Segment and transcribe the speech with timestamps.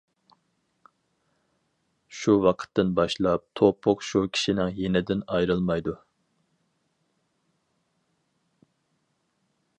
[2.19, 5.97] شۇ ۋاقىتتىن باشلاپ توپۇق شۇ كىشىنىڭ يېنىدىن ئايرىلمايدۇ.